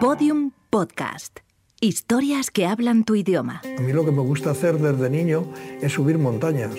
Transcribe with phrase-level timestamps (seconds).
[0.00, 1.40] Podium Podcast.
[1.78, 3.60] Historias que hablan tu idioma.
[3.76, 6.70] A mí lo que me gusta hacer desde niño es subir montañas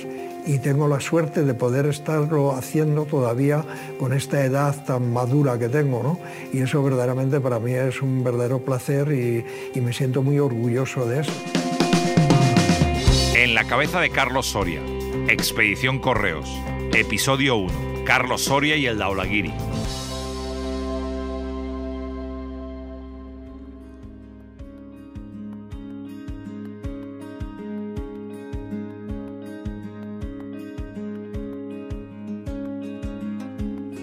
[0.48, 3.64] y tengo la suerte de poder estarlo haciendo todavía
[4.00, 6.20] con esta edad tan madura que tengo, ¿no?
[6.52, 9.46] Y eso verdaderamente para mí es un verdadero placer y,
[9.78, 11.34] y me siento muy orgulloso de eso.
[13.36, 14.82] En la cabeza de Carlos Soria,
[15.28, 16.50] Expedición Correos,
[16.92, 19.54] episodio 1, Carlos Soria y el Daulagiri.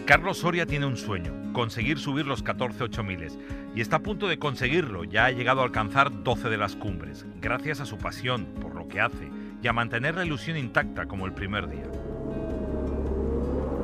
[0.09, 3.29] Carlos Soria tiene un sueño, conseguir subir los 14 8000
[3.75, 7.27] y está a punto de conseguirlo, ya ha llegado a alcanzar 12 de las cumbres,
[7.43, 9.29] gracias a su pasión por lo que hace
[9.63, 11.91] y a mantener la ilusión intacta como el primer día.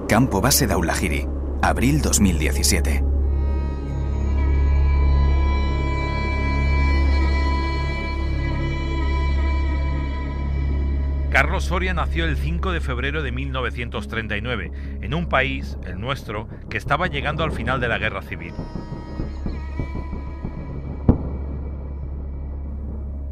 [0.09, 1.27] Campo Base Daulagiri,
[1.61, 3.14] abril 2017.
[11.35, 14.71] Carlos Soria nació el 5 de febrero de 1939,
[15.03, 18.55] en un país, el nuestro, que estaba llegando al final de la guerra civil.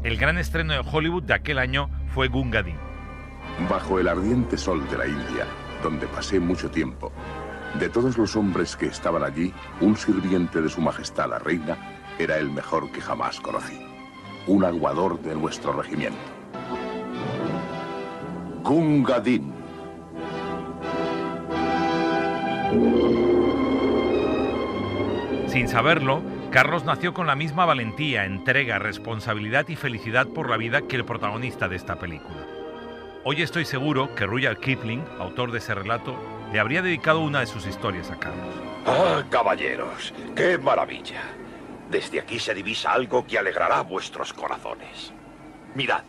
[0.03, 2.75] El gran estreno de Hollywood de aquel año fue Gungadin.
[3.69, 5.47] Bajo el ardiente sol de la India,
[5.81, 7.13] donde pasé mucho tiempo,
[7.79, 11.77] de todos los hombres que estaban allí, un sirviente de su majestad la reina
[12.19, 13.79] era el mejor que jamás conocí.
[14.47, 16.42] Un aguador de nuestro regimiento.
[18.63, 19.53] Gungadin.
[25.47, 30.81] Sin saberlo, Carlos nació con la misma valentía, entrega, responsabilidad y felicidad por la vida
[30.81, 32.47] que el protagonista de esta película.
[33.25, 36.15] Hoy estoy seguro que Rudyard Kipling, autor de ese relato,
[36.51, 38.55] le habría dedicado una de sus historias a Carlos.
[38.85, 41.21] Ah, caballeros, qué maravilla.
[41.89, 45.13] Desde aquí se divisa algo que alegrará vuestros corazones.
[45.75, 46.03] Mirad.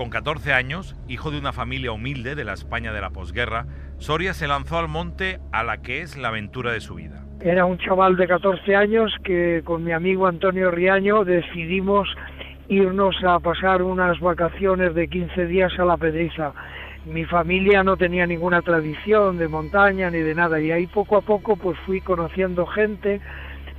[0.00, 3.66] Con 14 años, hijo de una familia humilde de la España de la posguerra,
[3.98, 7.22] Soria se lanzó al monte a la que es la aventura de su vida.
[7.42, 12.08] Era un chaval de 14 años que con mi amigo Antonio Riaño decidimos
[12.68, 16.54] irnos a pasar unas vacaciones de 15 días a la Pedriza.
[17.04, 21.20] Mi familia no tenía ninguna tradición de montaña ni de nada y ahí poco a
[21.20, 23.20] poco pues fui conociendo gente,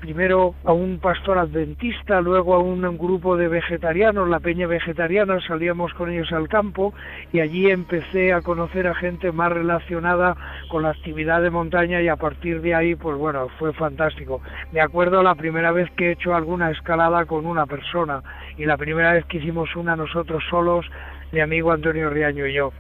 [0.02, 5.94] primero a un pastor adventista, luego a un grupo de vegetarianos, la peña vegetariana, salíamos
[5.94, 6.94] con ellos al campo
[7.32, 10.36] y allí empecé a conocer a gente más relacionada
[10.70, 14.42] con la actividad de montaña y a partir de ahí, pues bueno, fue fantástico.
[14.74, 18.24] Me acuerdo la primera vez que he hecho alguna escalada con una persona
[18.58, 20.86] y la primera vez que hicimos una nosotros solos,
[21.32, 22.74] mi amigo Antonio Riaño y yo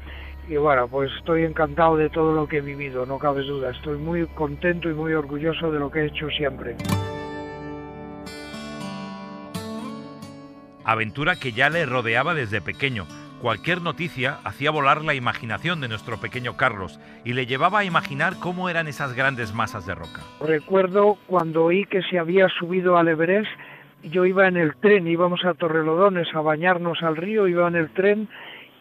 [0.47, 3.71] y bueno, pues estoy encantado de todo lo que he vivido, no cabe duda.
[3.71, 6.75] Estoy muy contento y muy orgulloso de lo que he hecho siempre.
[10.83, 13.05] Aventura que ya le rodeaba desde pequeño.
[13.41, 18.33] Cualquier noticia hacía volar la imaginación de nuestro pequeño Carlos y le llevaba a imaginar
[18.39, 20.21] cómo eran esas grandes masas de roca.
[20.41, 23.49] Recuerdo cuando oí que se había subido al Everest,
[24.03, 27.89] yo iba en el tren, íbamos a Torrelodones a bañarnos al río, iba en el
[27.91, 28.27] tren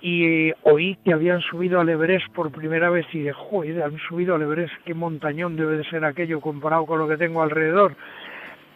[0.03, 4.35] y oí que habían subido al Everest por primera vez y de joder, han subido
[4.35, 7.95] al Everest, qué montañón debe de ser aquello comparado con lo que tengo alrededor.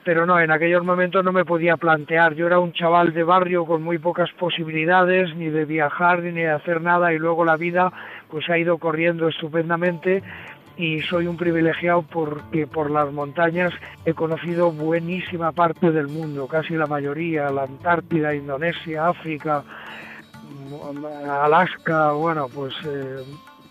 [0.04, 2.34] Pero no, en aquellos momentos no me podía plantear.
[2.34, 6.50] Yo era un chaval de barrio con muy pocas posibilidades, ni de viajar, ni de
[6.50, 7.90] hacer nada, y luego la vida
[8.28, 10.22] pues ha ido corriendo estupendamente
[10.76, 13.72] y soy un privilegiado porque por las montañas
[14.04, 19.62] he conocido buenísima parte del mundo, casi la mayoría, la Antártida, Indonesia, África,
[21.42, 23.24] Alaska, bueno, pues eh,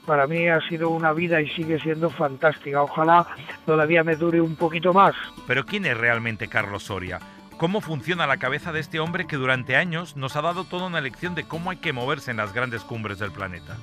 [0.06, 2.82] para mí ha sido una vida y sigue siendo fantástica.
[2.82, 3.28] Ojalá
[3.66, 5.16] todavía me dure un poquito más.
[5.48, 7.20] Pero ¿quién es realmente Carlos Soria?
[7.58, 11.02] ¿Cómo funciona la cabeza de este hombre que durante años nos ha dado toda una
[11.02, 13.78] lección de cómo hay que moverse en las grandes cumbres del planeta?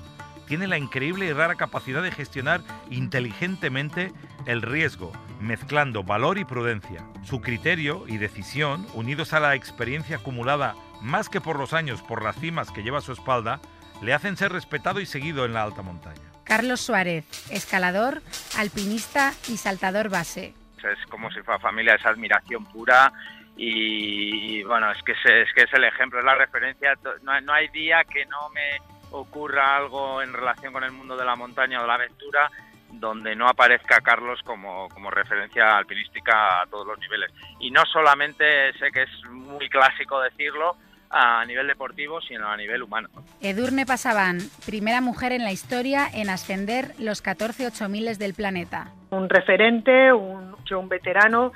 [0.47, 2.61] Tiene la increíble y rara capacidad de gestionar
[2.91, 4.13] inteligentemente
[4.47, 7.07] el riesgo, mezclando valor y prudencia.
[7.23, 12.23] Su criterio y decisión, unidos a la experiencia acumulada más que por los años, por
[12.23, 13.61] las cimas que lleva a su espalda,
[14.03, 16.21] le hacen ser respetado y seguido en la alta montaña.
[16.45, 18.23] Carlos Suárez, escalador,
[18.59, 20.55] alpinista y saltador base.
[20.79, 23.13] Es como si fuera familia, es admiración pura
[23.57, 26.95] y, bueno, es que es, que es el ejemplo, es la referencia.
[27.23, 28.79] No, no hay día que no me
[29.11, 32.51] ocurra algo en relación con el mundo de la montaña o de la aventura
[32.93, 37.31] donde no aparezca Carlos como, como referencia alpinística a todos los niveles.
[37.61, 40.77] Y no solamente sé que es muy clásico decirlo,
[41.11, 43.09] a nivel deportivo, sino a nivel humano.
[43.41, 48.89] Edurne Pasaban, primera mujer en la historia en ascender los 14 8000 del planeta.
[49.11, 51.53] Un referente, un, un veterano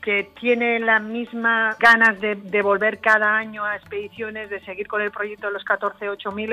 [0.00, 5.00] que tiene las mismas ganas de, de, volver cada año a expediciones, de seguir con
[5.00, 6.52] el proyecto de los 14 8000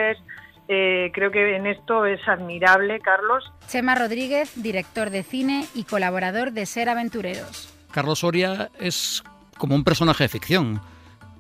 [0.74, 3.44] eh, creo que en esto es admirable, Carlos.
[3.68, 7.74] Chema Rodríguez, director de cine y colaborador de Ser Aventureros.
[7.92, 9.21] Carlos Soria es
[9.57, 10.81] como un personaje de ficción.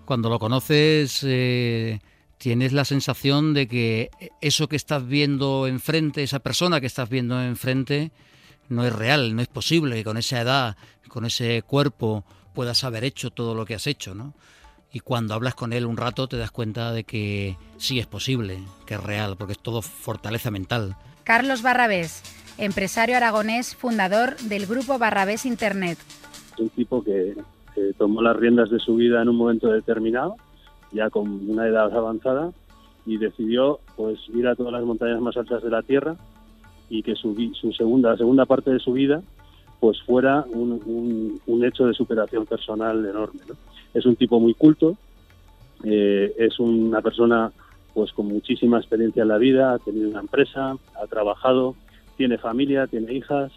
[0.05, 1.99] Cuando lo conoces eh,
[2.37, 4.09] tienes la sensación de que
[4.41, 8.11] eso que estás viendo enfrente, esa persona que estás viendo enfrente,
[8.69, 10.77] no es real, no es posible que con esa edad,
[11.07, 14.33] con ese cuerpo, puedas haber hecho todo lo que has hecho, ¿no?
[14.93, 18.59] y cuando hablas con él un rato te das cuenta de que sí es posible,
[18.85, 20.95] que es real, porque es todo fortaleza mental.
[21.23, 22.21] Carlos Barrabés,
[22.57, 25.97] empresario aragonés, fundador del grupo Barrabés Internet.
[26.57, 27.35] Un tipo que,
[27.97, 30.35] tomó las riendas de su vida en un momento determinado,
[30.91, 32.51] ya con una edad avanzada,
[33.05, 36.15] y decidió pues ir a todas las montañas más altas de la Tierra
[36.89, 39.21] y que su, su segunda, segunda parte de su vida
[39.79, 43.39] pues fuera un, hecho de superación personal enorme.
[43.47, 43.55] ¿no?
[43.93, 44.95] es un tipo muy culto,
[45.83, 47.51] eh, es una persona
[47.93, 51.75] pues con muchísima experiencia en la vida, ha tenido una empresa, ha trabajado,
[52.15, 53.51] tiene familia, tiene hijas.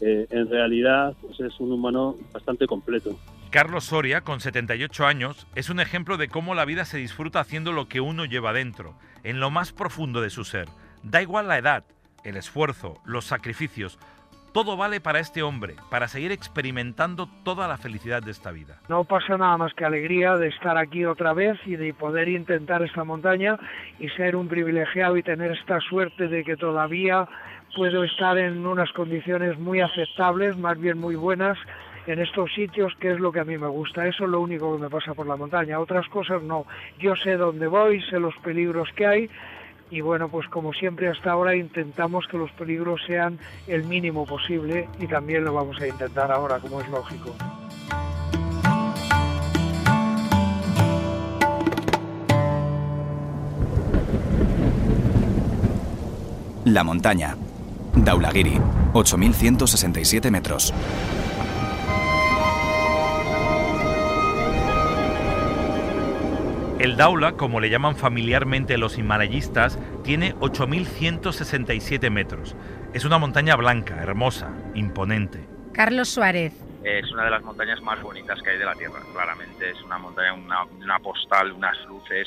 [0.00, 3.16] Eh, en realidad, pues es un humano bastante completo.
[3.52, 7.72] Carlos Soria, con 78 años, es un ejemplo de cómo la vida se disfruta haciendo
[7.72, 8.94] lo que uno lleva dentro,
[9.24, 10.68] en lo más profundo de su ser.
[11.02, 11.84] Da igual la edad,
[12.24, 13.98] el esfuerzo, los sacrificios,
[14.54, 18.80] todo vale para este hombre, para seguir experimentando toda la felicidad de esta vida.
[18.88, 22.82] No pasa nada más que alegría de estar aquí otra vez y de poder intentar
[22.82, 23.58] esta montaña
[23.98, 27.28] y ser un privilegiado y tener esta suerte de que todavía
[27.76, 31.58] puedo estar en unas condiciones muy aceptables, más bien muy buenas,
[32.06, 34.06] en estos sitios, que es lo que a mí me gusta.
[34.06, 35.78] Eso es lo único que me pasa por la montaña.
[35.78, 36.66] Otras cosas no.
[36.98, 39.30] Yo sé dónde voy, sé los peligros que hay
[39.92, 44.88] y bueno, pues como siempre hasta ahora intentamos que los peligros sean el mínimo posible
[44.98, 47.34] y también lo vamos a intentar ahora, como es lógico.
[56.64, 57.36] La montaña.
[57.94, 58.58] Daulagiri,
[58.94, 60.72] 8.167 metros.
[66.82, 72.56] El Daula, como le llaman familiarmente los himalayistas, tiene 8.167 metros.
[72.92, 75.46] Es una montaña blanca, hermosa, imponente.
[75.72, 76.52] Carlos Suárez.
[76.82, 79.70] Es una de las montañas más bonitas que hay de la Tierra, claramente.
[79.70, 82.26] Es una montaña, una, postal, unas luces,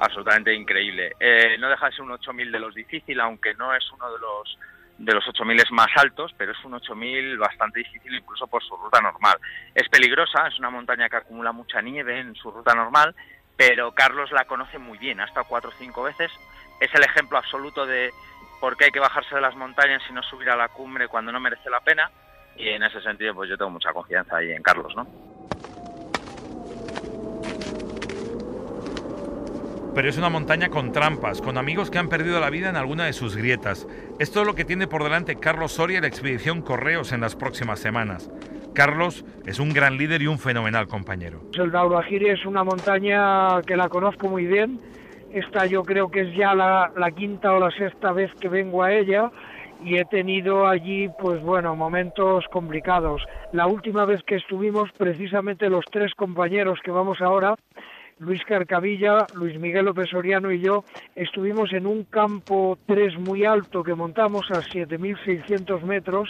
[0.00, 1.12] absolutamente increíble.
[1.20, 4.18] Eh, no deja de ser un 8000 de los difícil, aunque no es uno de
[4.18, 4.58] los
[4.98, 9.00] de los 8000 más altos, pero es un 8000 bastante difícil incluso por su ruta
[9.00, 9.36] normal.
[9.74, 13.14] Es peligrosa, es una montaña que acumula mucha nieve en su ruta normal
[13.56, 16.30] pero Carlos la conoce muy bien, ha estado cuatro o cinco veces,
[16.80, 18.12] es el ejemplo absoluto de
[18.60, 21.32] por qué hay que bajarse de las montañas y no subir a la cumbre cuando
[21.32, 22.10] no merece la pena,
[22.56, 25.06] y en ese sentido pues yo tengo mucha confianza ahí en Carlos, ¿no?
[29.94, 33.04] Pero es una montaña con trampas, con amigos que han perdido la vida en alguna
[33.04, 33.86] de sus grietas.
[34.18, 37.36] Esto es lo que tiene por delante Carlos Soria y la expedición Correos en las
[37.36, 38.30] próximas semanas.
[38.74, 41.42] Carlos es un gran líder y un fenomenal compañero.
[41.52, 44.80] El Dauragiri es una montaña que la conozco muy bien.
[45.32, 48.92] Esta yo creo que es ya la, quinta o la sexta vez que vengo a
[48.92, 49.30] ella
[49.84, 53.22] y he tenido allí, pues bueno, momentos complicados.
[53.52, 57.56] La última vez que estuvimos, precisamente los tres compañeros que vamos ahora,
[58.18, 60.84] Luis Carcavilla, Luis Miguel López Soriano y yo,
[61.16, 66.28] estuvimos en un campo 3 muy alto que montamos a 7.600 metros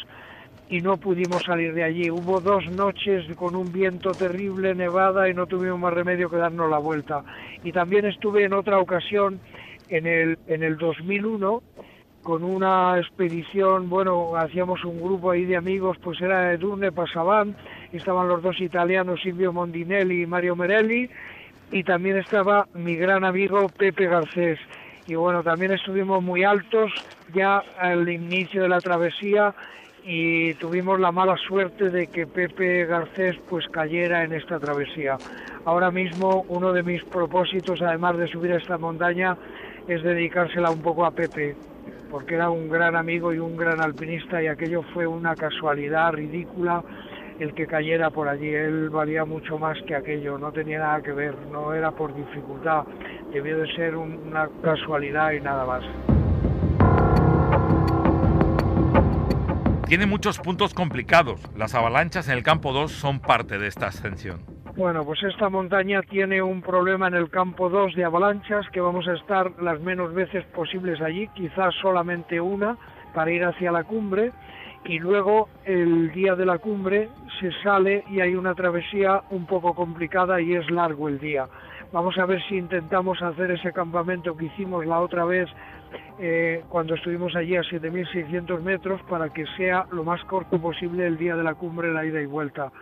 [0.72, 2.10] y no pudimos salir de allí.
[2.10, 6.70] Hubo dos noches con un viento terrible, nevada y no tuvimos más remedio que darnos
[6.70, 7.22] la vuelta.
[7.62, 9.38] Y también estuve en otra ocasión
[9.90, 11.62] en el, en el 2001
[12.22, 17.54] con una expedición, bueno, hacíamos un grupo ahí de amigos, pues era Edurne Pasaban,
[17.92, 21.10] estaban los dos italianos Silvio Mondinelli y Mario Merelli,
[21.70, 24.58] y también estaba mi gran amigo Pepe Garcés.
[25.06, 26.92] Y bueno, también estuvimos muy altos
[27.34, 29.52] ya al inicio de la travesía
[30.04, 35.16] y tuvimos la mala suerte de que Pepe Garcés pues cayera en esta travesía.
[35.64, 39.36] Ahora mismo uno de mis propósitos, además de subir a esta montaña,
[39.86, 41.54] es dedicársela un poco a Pepe,
[42.10, 46.82] porque era un gran amigo y un gran alpinista y aquello fue una casualidad ridícula
[47.38, 48.48] el que cayera por allí.
[48.48, 52.84] Él valía mucho más que aquello, no tenía nada que ver, no era por dificultad,
[53.32, 56.11] debió de ser una casualidad y nada más.
[59.86, 61.40] Tiene muchos puntos complicados.
[61.56, 64.40] Las avalanchas en el campo 2 son parte de esta ascensión.
[64.76, 69.06] Bueno, pues esta montaña tiene un problema en el campo 2 de avalanchas, que vamos
[69.06, 72.78] a estar las menos veces posibles allí, quizás solamente una
[73.12, 74.32] para ir hacia la cumbre,
[74.84, 77.10] y luego el día de la cumbre
[77.40, 81.48] se sale y hay una travesía un poco complicada y es largo el día.
[81.92, 85.48] Vamos a ver si intentamos hacer ese campamento que hicimos la otra vez
[86.18, 91.16] eh, cuando estuvimos allí a 7.600 metros para que sea lo más corto posible el
[91.16, 92.72] día de la cumbre, la ida y vuelta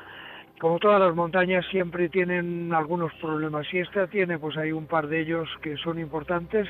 [0.60, 5.08] como todas las montañas siempre tienen algunos problemas y esta tiene pues hay un par
[5.08, 6.68] de ellos que son importantes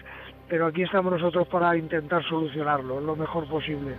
[0.48, 3.96] pero aquí estamos nosotros para intentar solucionarlo lo mejor posible.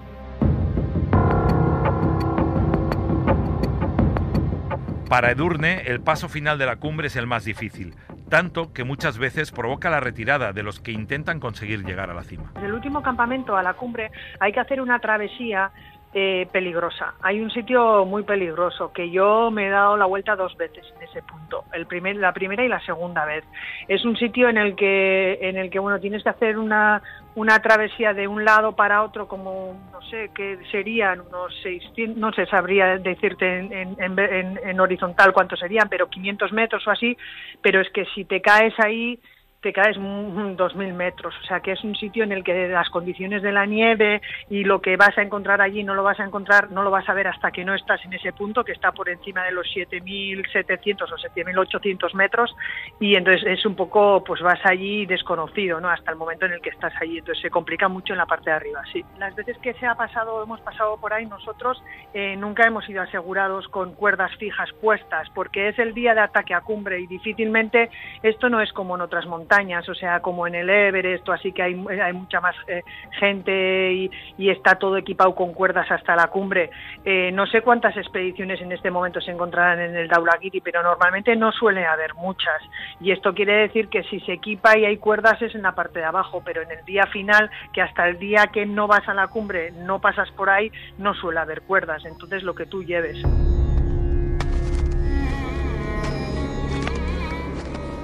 [5.09, 7.95] Para Edurne, el paso final de la cumbre es el más difícil,
[8.31, 12.23] tanto que muchas veces provoca la retirada de los que intentan conseguir llegar a la
[12.23, 12.53] cima.
[12.55, 14.09] En el último campamento a la cumbre
[14.39, 15.69] hay que hacer una travesía
[16.13, 17.13] eh, peligrosa.
[17.21, 21.03] Hay un sitio muy peligroso que yo me he dado la vuelta dos veces en
[21.03, 23.43] ese punto, el primer, la primera y la segunda vez.
[23.89, 27.01] Es un sitio en el que, en el que bueno, tienes que hacer una,
[27.35, 32.33] una travesía de un lado para otro, como no sé qué serían unos 600, no
[32.33, 37.17] sé, sabría decirte en, en, en horizontal cuántos serían, pero 500 metros o así.
[37.61, 39.19] Pero es que si te caes ahí
[39.61, 41.35] te caes 2.000 metros.
[41.41, 44.63] O sea que es un sitio en el que las condiciones de la nieve y
[44.63, 47.13] lo que vas a encontrar allí no lo vas a encontrar, no lo vas a
[47.13, 51.03] ver hasta que no estás en ese punto que está por encima de los 7.700
[51.03, 52.55] o 7.800 metros
[52.99, 55.89] y entonces es un poco, pues vas allí desconocido, ¿no?
[55.89, 57.19] Hasta el momento en el que estás allí.
[57.19, 59.05] Entonces se complica mucho en la parte de arriba, sí.
[59.19, 61.81] Las veces que se ha pasado, hemos pasado por ahí, nosotros
[62.13, 66.55] eh, nunca hemos sido asegurados con cuerdas fijas puestas porque es el día de ataque
[66.55, 67.91] a cumbre y difícilmente
[68.23, 69.50] esto no es como en otras montañas
[69.89, 72.83] o sea, como en el Everest o así que hay, hay mucha más eh,
[73.19, 74.11] gente y,
[74.51, 76.69] está todo equipado con cuerdas hasta la cumbre.
[77.05, 81.35] Eh, no sé cuántas expediciones en este momento se encontrarán en el Daulagiri, pero normalmente
[81.35, 82.61] no suele haber muchas.
[82.99, 85.99] Y esto quiere decir que si se equipa y hay cuerdas es en la parte
[85.99, 89.13] de abajo, pero en el día final, que hasta el día que no vas a
[89.13, 92.03] la cumbre no pasas por ahí, no suele haber cuerdas.
[92.05, 93.21] Entonces lo que tú lleves.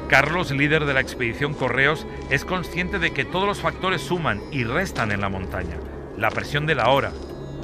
[0.08, 4.64] Carlos, líder de la expedición Correos, es consciente de que todos los factores suman y
[4.64, 5.76] restan en la montaña.
[6.18, 7.12] La presión de la hora,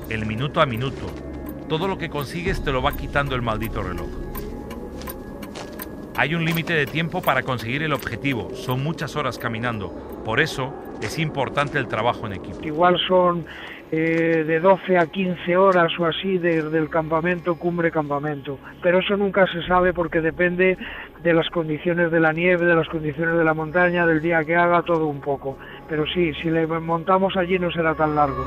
[0.10, 1.06] el minuto a minuto,
[1.70, 4.10] todo lo que consigues te lo va quitando el maldito reloj.
[6.18, 10.74] Hay un límite de tiempo para conseguir el objetivo, son muchas horas caminando, por eso
[11.02, 12.60] es importante el trabajo en equipo.
[12.62, 13.46] Igual son
[13.96, 18.58] eh, de 12 a 15 horas o así desde el campamento, cumbre campamento.
[18.82, 20.80] Pero eso nunca se sabe porque depende
[21.22, 24.56] de las condiciones de la nieve, de las condiciones de la montaña, del día que
[24.56, 25.60] haga, todo un poco.
[25.88, 28.44] Pero sí, si le montamos allí no será tan largo.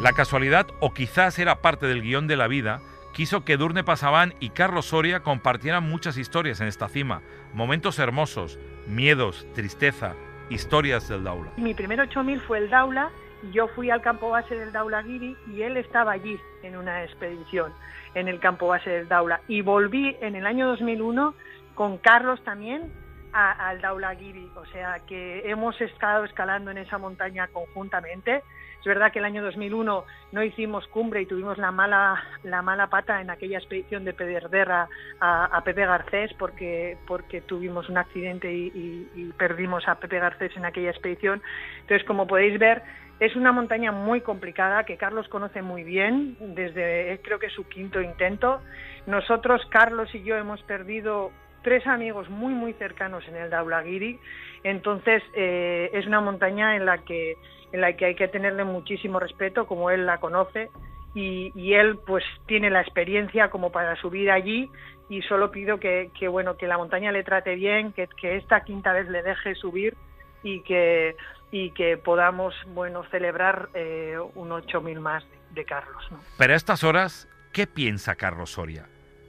[0.00, 2.80] La casualidad, o quizás era parte del guion de la vida,
[3.12, 7.20] quiso que Durne Pasaban y Carlos Soria compartieran muchas historias en esta cima,
[7.52, 10.14] momentos hermosos, miedos, tristeza,
[10.50, 11.50] historias del Daula.
[11.56, 13.10] Mi primer 8000 fue el Daula,
[13.52, 17.72] yo fui al campo base del Daula Giri y él estaba allí en una expedición
[18.14, 19.40] en el campo base del Daula.
[19.48, 21.34] Y volví en el año 2001
[21.74, 22.92] con Carlos también
[23.32, 28.42] al Daula Giri, o sea que hemos estado escalando en esa montaña conjuntamente.
[28.80, 32.88] Es verdad que el año 2001 no hicimos cumbre y tuvimos la mala, la mala
[32.88, 34.88] pata en aquella expedición de Pederderra
[35.20, 40.64] a, Pepe Garcés porque, porque tuvimos un accidente y, y perdimos a Pepe Garcés en
[40.64, 41.42] aquella expedición.
[41.80, 42.82] Entonces, como podéis ver,
[43.20, 48.00] es una montaña muy complicada que Carlos conoce muy bien desde creo que su quinto
[48.00, 48.60] intento.
[49.06, 51.32] Nosotros, Carlos y yo, hemos perdido
[51.62, 54.20] tres amigos muy muy cercanos en el Daulagiri.
[54.62, 57.34] Entonces eh, es una montaña en la que
[57.72, 60.70] en la que hay que tenerle muchísimo respeto, como él la conoce
[61.14, 64.70] y, él pues tiene la experiencia como para subir allí
[65.08, 68.92] y solo pido que, bueno que la montaña le trate bien, que, que esta quinta
[68.92, 69.96] vez le deje subir
[70.42, 71.16] y que
[71.50, 76.06] y que podamos bueno celebrar eh, un 8000 más de, Carlos.
[76.10, 76.20] ¿no?
[76.36, 78.86] Pero a estas horas, ¿qué piensa Carlos Soria?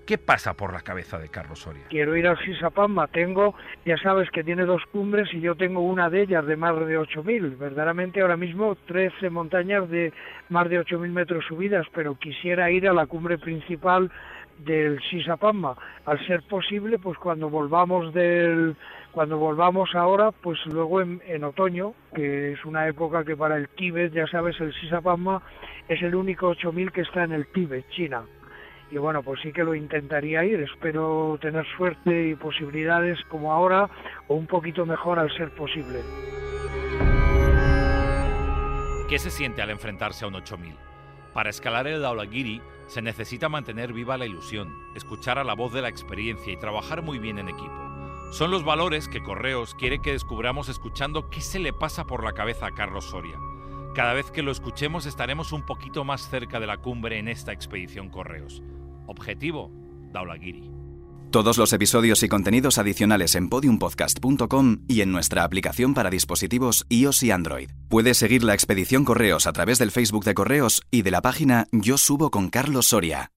[0.09, 1.83] ¿Qué pasa por la cabeza de Carlos Soria?
[1.87, 3.05] Quiero ir al Sisapamba.
[3.05, 3.53] Tengo,
[3.85, 6.97] ya sabes que tiene dos cumbres y yo tengo una de ellas de más de
[6.97, 7.59] 8.000.
[7.59, 10.11] Verdaderamente ahora mismo 13 montañas de
[10.49, 14.09] más de 8.000 metros subidas, pero quisiera ir a la cumbre principal
[14.57, 15.77] del Sisapamba.
[16.07, 18.75] Al ser posible, pues cuando volvamos del
[19.11, 24.11] cuando volvamos ahora, pues luego en, otoño, que es una época que para el Tíbet,
[24.11, 25.43] ya sabes, el Sisapama
[25.87, 28.23] es el único 8000 que está en el Tíbet, China.
[28.91, 33.89] Y bueno, pues sí que lo intentaría ir, espero tener suerte y posibilidades como ahora
[34.27, 35.99] o un poquito mejor al ser posible.
[39.07, 40.75] ¿Qué se siente al enfrentarse a un 8000?
[41.33, 45.81] Para escalar el Daulagiri se necesita mantener viva la ilusión, escuchar a la voz de
[45.81, 47.89] la experiencia y trabajar muy bien en equipo.
[48.31, 52.33] Son los valores que Correos quiere que descubramos escuchando qué se le pasa por la
[52.33, 53.37] cabeza a Carlos Soria.
[53.95, 57.51] Cada vez que lo escuchemos estaremos un poquito más cerca de la cumbre en esta
[57.51, 58.61] expedición Correos.
[59.09, 59.71] Objetivo,
[60.13, 60.69] Daulagiri.
[61.31, 67.23] Todos los episodios y contenidos adicionales en podiumpodcast.com y en nuestra aplicación para dispositivos iOS
[67.23, 67.69] y Android.
[67.87, 71.67] Puedes seguir la expedición Correos a través del Facebook de Correos y de la página
[71.71, 73.31] Yo Subo con Carlos Soria.